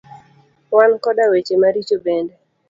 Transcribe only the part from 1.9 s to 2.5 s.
bende.